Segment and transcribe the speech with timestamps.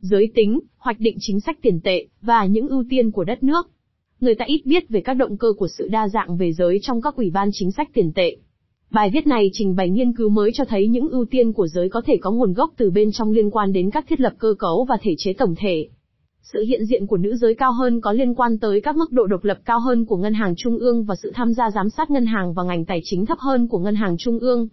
[0.00, 3.70] giới tính, hoạch định chính sách tiền tệ, và những ưu tiên của đất nước.
[4.20, 7.02] Người ta ít biết về các động cơ của sự đa dạng về giới trong
[7.02, 8.36] các ủy ban chính sách tiền tệ.
[8.90, 11.88] Bài viết này trình bày nghiên cứu mới cho thấy những ưu tiên của giới
[11.88, 14.54] có thể có nguồn gốc từ bên trong liên quan đến các thiết lập cơ
[14.58, 15.88] cấu và thể chế tổng thể.
[16.42, 19.26] Sự hiện diện của nữ giới cao hơn có liên quan tới các mức độ
[19.26, 22.10] độc lập cao hơn của ngân hàng trung ương và sự tham gia giám sát
[22.10, 24.68] ngân hàng và ngành tài chính thấp hơn của ngân hàng trung ương.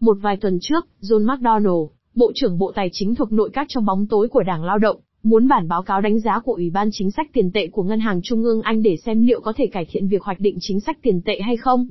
[0.00, 1.90] Một vài tuần trước, John McDonald.
[2.14, 4.96] Bộ trưởng Bộ Tài chính thuộc nội các trong bóng tối của Đảng Lao động,
[5.22, 8.00] muốn bản báo cáo đánh giá của Ủy ban Chính sách Tiền tệ của Ngân
[8.00, 10.80] hàng Trung ương Anh để xem liệu có thể cải thiện việc hoạch định chính
[10.80, 11.88] sách tiền tệ hay không.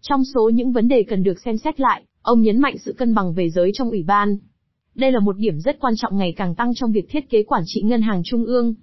[0.00, 3.14] Trong số những vấn đề cần được xem xét lại, ông nhấn mạnh sự cân
[3.14, 4.36] bằng về giới trong Ủy ban.
[4.94, 7.62] Đây là một điểm rất quan trọng ngày càng tăng trong việc thiết kế quản
[7.66, 8.74] trị Ngân hàng Trung ương.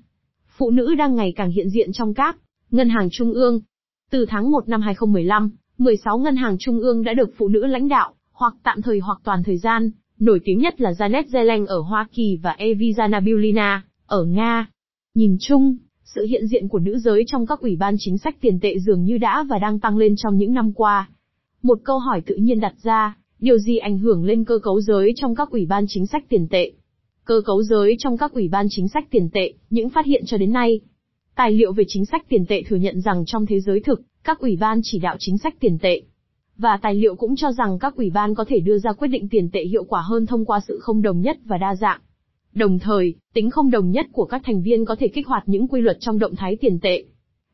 [0.57, 2.38] Phụ nữ đang ngày càng hiện diện trong các
[2.71, 3.62] ngân hàng trung ương.
[4.12, 7.88] Từ tháng 1 năm 2015, 16 ngân hàng trung ương đã được phụ nữ lãnh
[7.88, 11.80] đạo, hoặc tạm thời hoặc toàn thời gian, nổi tiếng nhất là Janet Yellen ở
[11.80, 14.70] Hoa Kỳ và Evizana Nabiulina ở Nga.
[15.16, 18.60] Nhìn chung, sự hiện diện của nữ giới trong các ủy ban chính sách tiền
[18.60, 21.10] tệ dường như đã và đang tăng lên trong những năm qua.
[21.63, 25.13] Một câu hỏi tự nhiên đặt ra, điều gì ảnh hưởng lên cơ cấu giới
[25.15, 26.71] trong các ủy ban chính sách tiền tệ?
[27.26, 30.38] Cơ cấu giới trong các ủy ban chính sách tiền tệ, những phát hiện cho
[30.38, 30.79] đến nay.
[31.35, 34.40] Tài liệu về chính sách tiền tệ thừa nhận rằng trong thế giới thực, các
[34.40, 36.01] ủy ban chỉ đạo chính sách tiền tệ.
[36.58, 39.30] Và tài liệu cũng cho rằng các ủy ban có thể đưa ra quyết định
[39.30, 42.00] tiền tệ hiệu quả hơn thông qua sự không đồng nhất và đa dạng.
[42.54, 45.68] Đồng thời, tính không đồng nhất của các thành viên có thể kích hoạt những
[45.68, 47.05] quy luật trong động thái tiền tệ.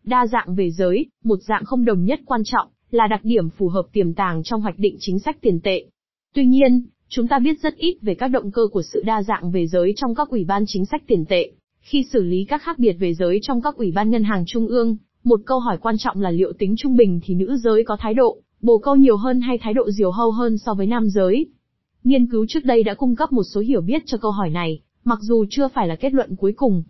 [0.03, 3.67] Đa dạng về giới, một dạng không đồng nhất quan trọng, là đặc điểm phù
[3.67, 5.85] hợp tiềm tàng trong hoạch định chính sách tiền tệ.
[6.33, 9.51] Tuy nhiên, chúng ta biết rất ít về các động cơ của sự đa dạng
[9.51, 11.51] về giới trong các ủy ban chính sách tiền tệ.
[11.79, 14.67] Khi xử lý các khác biệt về giới trong các ủy ban ngân hàng trung
[14.67, 17.97] ương, một câu hỏi quan trọng là liệu tính trung bình thì nữ giới có
[17.99, 21.09] thái độ bồ câu nhiều hơn hay thái độ diều hâu hơn so với nam
[21.09, 21.47] giới.
[22.03, 24.79] Nghiên cứu trước đây đã cung cấp một số hiểu biết cho câu hỏi này,
[25.03, 26.83] mặc dù chưa phải là kết luận cuối cùng.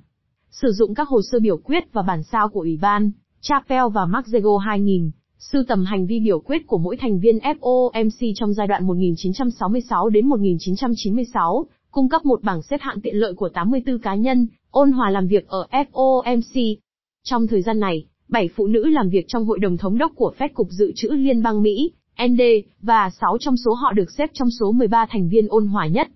[0.51, 4.05] Sử dụng các hồ sơ biểu quyết và bản sao của Ủy ban, Chapel và
[4.05, 8.67] Maxego 2000, sưu tầm hành vi biểu quyết của mỗi thành viên FOMC trong giai
[8.67, 14.15] đoạn 1966 đến 1996, cung cấp một bảng xếp hạng tiện lợi của 84 cá
[14.15, 16.75] nhân, ôn hòa làm việc ở FOMC.
[17.23, 20.33] Trong thời gian này, 7 phụ nữ làm việc trong hội đồng thống đốc của
[20.37, 21.91] Fed Cục Dự trữ Liên bang Mỹ,
[22.27, 22.41] ND,
[22.81, 26.07] và 6 trong số họ được xếp trong số 13 thành viên ôn hòa nhất.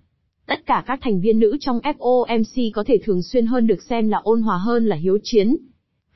[0.46, 4.08] Tất cả các thành viên nữ trong FOMC có thể thường xuyên hơn được xem
[4.08, 5.56] là ôn hòa hơn là hiếu chiến.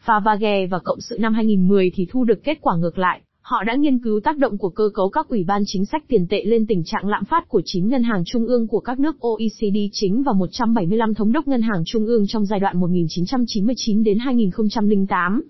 [0.07, 3.75] Favage và Cộng sự năm 2010 thì thu được kết quả ngược lại, họ đã
[3.75, 6.67] nghiên cứu tác động của cơ cấu các ủy ban chính sách tiền tệ lên
[6.67, 10.23] tình trạng lạm phát của 9 ngân hàng trung ương của các nước OECD chính
[10.23, 15.43] và 175 thống đốc ngân hàng trung ương trong giai đoạn 1999 đến 2008.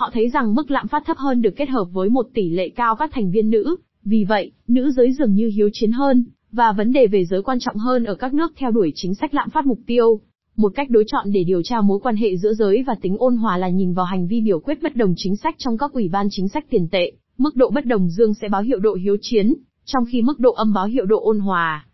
[0.00, 2.68] Họ thấy rằng mức lạm phát thấp hơn được kết hợp với một tỷ lệ
[2.68, 6.72] cao các thành viên nữ, vì vậy, nữ giới dường như hiếu chiến hơn, và
[6.72, 9.50] vấn đề về giới quan trọng hơn ở các nước theo đuổi chính sách lạm
[9.50, 10.20] phát mục tiêu.
[10.56, 13.36] Một cách đối chọn để điều tra mối quan hệ giữa giới và tính ôn
[13.36, 16.08] hòa là nhìn vào hành vi biểu quyết bất đồng chính sách trong các ủy
[16.08, 19.16] ban chính sách tiền tệ, mức độ bất đồng dương sẽ báo hiệu độ hiếu
[19.20, 21.86] chiến, trong khi mức độ âm báo hiệu độ ôn hòa.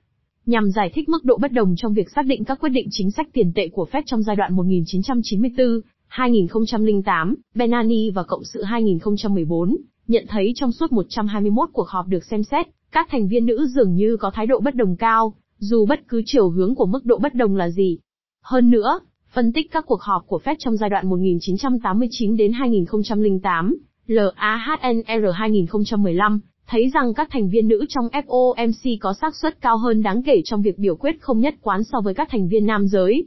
[0.46, 3.10] Nhằm giải thích mức độ bất đồng trong việc xác định các quyết định chính
[3.10, 9.76] sách tiền tệ của Fed trong giai đoạn 1994, 2008, Benani và Cộng sự 2014,
[10.08, 13.94] nhận thấy trong suốt 121 cuộc họp được xem xét, các thành viên nữ dường
[13.94, 17.18] như có thái độ bất đồng cao, dù bất cứ chiều hướng của mức độ
[17.18, 17.98] bất đồng là gì.
[18.42, 19.00] Hơn nữa,
[19.32, 26.40] phân tích các cuộc họp của Fed trong giai đoạn 1989 đến 2008, LAHNR 2015,
[26.66, 30.40] thấy rằng các thành viên nữ trong FOMC có xác suất cao hơn đáng kể
[30.44, 33.26] trong việc biểu quyết không nhất quán so với các thành viên nam giới.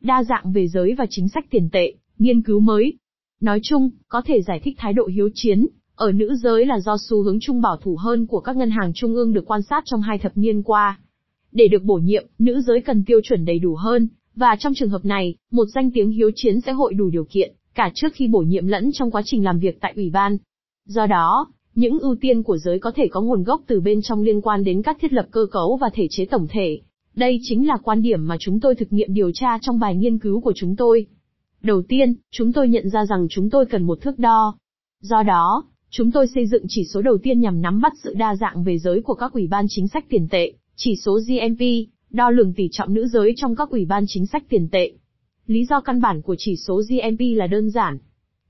[0.00, 2.92] Đa dạng về giới và chính sách tiền tệ, Nghiên cứu mới.
[3.40, 6.96] Nói chung, có thể giải thích thái độ hiếu chiến, ở nữ giới là do
[7.08, 9.82] xu hướng chung bảo thủ hơn của các ngân hàng trung ương được quan sát
[9.86, 11.00] trong hai thập niên qua.
[11.52, 14.90] Để được bổ nhiệm, nữ giới cần tiêu chuẩn đầy đủ hơn, và trong trường
[14.90, 18.28] hợp này, một danh tiếng hiếu chiến sẽ hội đủ điều kiện, cả trước khi
[18.28, 20.36] bổ nhiệm lẫn trong quá trình làm việc tại ủy ban.
[20.86, 24.22] Do đó, những ưu tiên của giới có thể có nguồn gốc từ bên trong
[24.22, 26.80] liên quan đến các thiết lập cơ cấu và thể chế tổng thể.
[27.14, 30.18] Đây chính là quan điểm mà chúng tôi thực nghiệm điều tra trong bài nghiên
[30.18, 31.06] cứu của chúng tôi.
[31.66, 34.58] Đầu tiên, chúng tôi nhận ra rằng chúng tôi cần một thước đo.
[35.00, 38.36] Do đó, chúng tôi xây dựng chỉ số đầu tiên nhằm nắm bắt sự đa
[38.36, 41.60] dạng về giới của các ủy ban chính sách tiền tệ, chỉ số GMP,
[42.10, 44.92] đo lường tỷ trọng nữ giới trong các ủy ban chính sách tiền tệ.
[45.46, 47.98] Lý do căn bản của chỉ số GMP là đơn giản.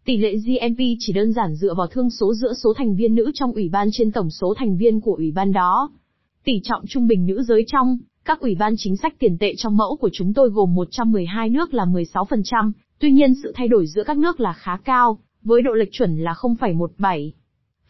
[0.04, 3.30] Tỷ lệ GMP chỉ đơn giản dựa vào thương số giữa số thành viên nữ
[3.34, 5.90] trong ủy ban trên tổng số thành viên của ủy ban đó.
[6.44, 9.76] Tỷ trọng trung bình nữ giới trong các ủy ban chính sách tiền tệ trong
[9.76, 14.04] mẫu của chúng tôi gồm 112 nước là 16%, Tuy nhiên sự thay đổi giữa
[14.04, 17.30] các nước là khá cao, với độ lệch chuẩn là 0,17.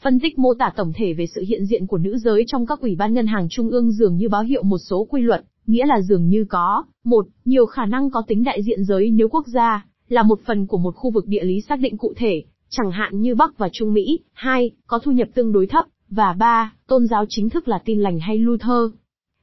[0.03, 2.81] Phân tích mô tả tổng thể về sự hiện diện của nữ giới trong các
[2.81, 5.87] ủy ban ngân hàng trung ương dường như báo hiệu một số quy luật, nghĩa
[5.87, 9.47] là dường như có, một, nhiều khả năng có tính đại diện giới nếu quốc
[9.47, 12.91] gia là một phần của một khu vực địa lý xác định cụ thể, chẳng
[12.91, 16.75] hạn như Bắc và Trung Mỹ, hai, có thu nhập tương đối thấp, và ba,
[16.87, 18.93] tôn giáo chính thức là tin lành hay Luther.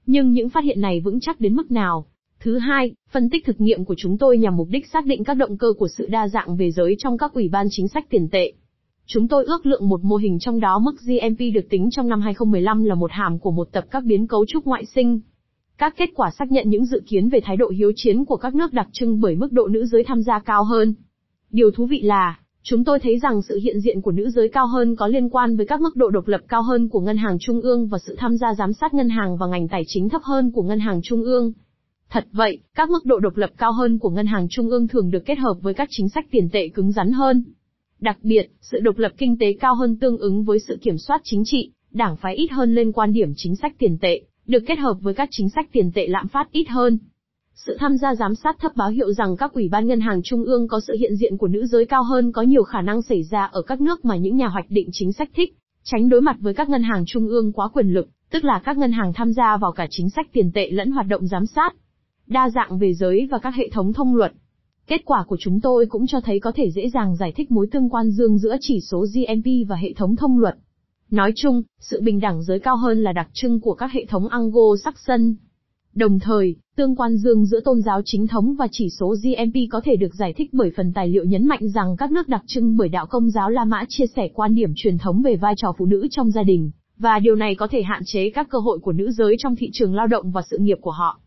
[0.05, 2.05] Nhưng những phát hiện này vững chắc đến mức nào?
[2.39, 5.33] Thứ hai, phân tích thực nghiệm của chúng tôi nhằm mục đích xác định các
[5.33, 8.27] động cơ của sự đa dạng về giới trong các ủy ban chính sách tiền
[8.31, 8.53] tệ.
[9.05, 12.21] Chúng tôi ước lượng một mô hình trong đó mức GMP được tính trong năm
[12.21, 15.19] 2015 là một hàm của một tập các biến cấu trúc ngoại sinh.
[15.77, 18.55] Các kết quả xác nhận những dự kiến về thái độ hiếu chiến của các
[18.55, 20.93] nước đặc trưng bởi mức độ nữ giới tham gia cao hơn.
[21.51, 24.67] Điều thú vị là, chúng tôi thấy rằng sự hiện diện của nữ giới cao
[24.67, 27.37] hơn có liên quan với các mức độ độc lập cao hơn của ngân hàng
[27.39, 30.21] trung ương và sự tham gia giám sát ngân hàng và ngành tài chính thấp
[30.23, 31.53] hơn của ngân hàng trung ương.
[32.09, 35.11] Thật vậy, các mức độ độc lập cao hơn của ngân hàng trung ương thường
[35.11, 37.43] được kết hợp với các chính sách tiền tệ cứng rắn hơn.
[37.99, 41.21] Đặc biệt, sự độc lập kinh tế cao hơn tương ứng với sự kiểm soát
[41.23, 44.79] chính trị, đảng phái ít hơn lên quan điểm chính sách tiền tệ, được kết
[44.79, 46.97] hợp với các chính sách tiền tệ lạm phát ít hơn.
[47.55, 50.43] Sự tham gia giám sát thấp báo hiệu rằng các ủy ban ngân hàng trung
[50.43, 53.23] ương có sự hiện diện của nữ giới cao hơn có nhiều khả năng xảy
[53.23, 56.35] ra ở các nước mà những nhà hoạch định chính sách thích, tránh đối mặt
[56.39, 59.33] với các ngân hàng trung ương quá quyền lực, tức là các ngân hàng tham
[59.33, 61.75] gia vào cả chính sách tiền tệ lẫn hoạt động giám sát.
[62.27, 64.33] Đa dạng về giới và các hệ thống thông luật.
[64.87, 67.67] Kết quả của chúng tôi cũng cho thấy có thể dễ dàng giải thích mối
[67.71, 70.55] tương quan dương giữa chỉ số GNP và hệ thống thông luật.
[71.11, 74.27] Nói chung, sự bình đẳng giới cao hơn là đặc trưng của các hệ thống
[74.27, 75.33] Anglo-Saxon.
[75.93, 79.81] Đồng thời, tương quan dương giữa tôn giáo chính thống và chỉ số GMP có
[79.83, 82.77] thể được giải thích bởi phần tài liệu nhấn mạnh rằng các nước đặc trưng
[82.77, 85.73] bởi đạo công giáo La Mã chia sẻ quan điểm truyền thống về vai trò
[85.77, 88.79] phụ nữ trong gia đình, và điều này có thể hạn chế các cơ hội
[88.79, 91.19] của nữ giới trong thị trường lao động và sự nghiệp của họ.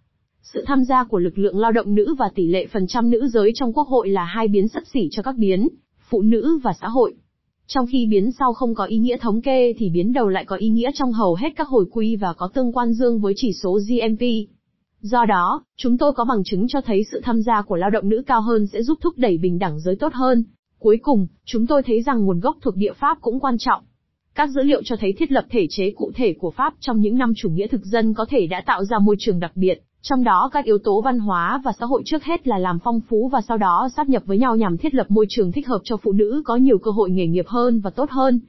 [0.43, 3.29] Sự tham gia của lực lượng lao động nữ và tỷ lệ phần trăm nữ
[3.29, 5.69] giới trong quốc hội là hai biến sấp xỉ cho các biến,
[6.09, 7.15] phụ nữ và xã hội.
[7.67, 10.57] Trong khi biến sau không có ý nghĩa thống kê thì biến đầu lại có
[10.57, 13.53] ý nghĩa trong hầu hết các hồi quy và có tương quan dương với chỉ
[13.53, 14.21] số GMP.
[15.07, 18.09] Do đó, chúng tôi có bằng chứng cho thấy sự tham gia của lao động
[18.09, 20.45] nữ cao hơn sẽ giúp thúc đẩy bình đẳng giới tốt hơn.
[20.79, 23.83] Cuối cùng, chúng tôi thấy rằng nguồn gốc thuộc địa Pháp cũng quan trọng.
[24.35, 27.19] Các dữ liệu cho thấy thiết lập thể chế cụ thể của Pháp trong những
[27.19, 30.25] năm chủ nghĩa thực dân có thể đã tạo ra môi trường đặc biệt, trong
[30.25, 33.29] đó các yếu tố văn hóa và xã hội trước hết là làm phong phú
[33.33, 35.97] và sau đó sáp nhập với nhau nhằm thiết lập môi trường thích hợp cho
[35.97, 38.41] phụ nữ có nhiều cơ hội nghề nghiệp hơn và tốt hơn.